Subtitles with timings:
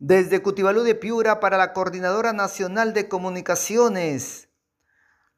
[0.00, 4.48] Desde Cutibalú de Piura para la Coordinadora Nacional de Comunicaciones.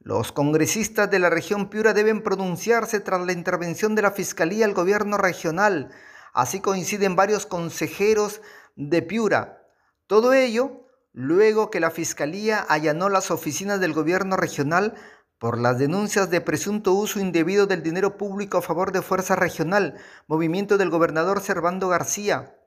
[0.00, 4.74] Los congresistas de la región Piura deben pronunciarse tras la intervención de la Fiscalía al
[4.74, 5.90] gobierno regional.
[6.34, 8.42] Así coinciden varios consejeros
[8.76, 9.66] de Piura.
[10.06, 14.92] Todo ello luego que la Fiscalía allanó las oficinas del gobierno regional
[15.38, 19.96] por las denuncias de presunto uso indebido del dinero público a favor de Fuerza Regional,
[20.26, 22.59] movimiento del gobernador Servando García.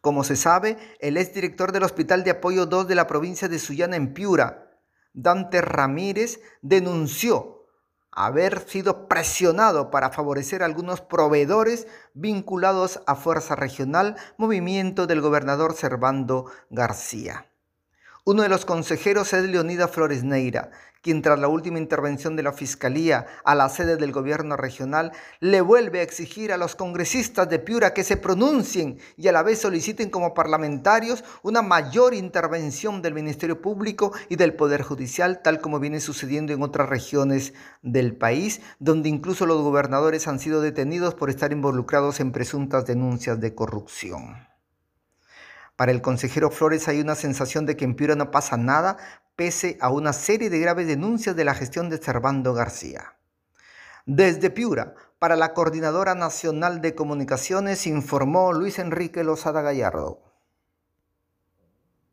[0.00, 3.96] Como se sabe, el exdirector del Hospital de Apoyo 2 de la provincia de Sullana
[3.96, 4.70] en Piura,
[5.12, 7.66] Dante Ramírez, denunció
[8.10, 15.74] haber sido presionado para favorecer a algunos proveedores vinculados a Fuerza Regional, movimiento del gobernador
[15.74, 17.49] Servando García.
[18.26, 20.70] Uno de los consejeros es Leonida Flores Neira,
[21.00, 25.62] quien tras la última intervención de la Fiscalía a la sede del gobierno regional le
[25.62, 29.60] vuelve a exigir a los congresistas de Piura que se pronuncien y a la vez
[29.60, 35.80] soliciten como parlamentarios una mayor intervención del Ministerio Público y del Poder Judicial, tal como
[35.80, 41.30] viene sucediendo en otras regiones del país, donde incluso los gobernadores han sido detenidos por
[41.30, 44.49] estar involucrados en presuntas denuncias de corrupción.
[45.80, 48.98] Para el consejero Flores hay una sensación de que en Piura no pasa nada,
[49.34, 53.16] pese a una serie de graves denuncias de la gestión de Servando García.
[54.04, 60.29] Desde Piura, para la Coordinadora Nacional de Comunicaciones, informó Luis Enrique Lozada Gallardo.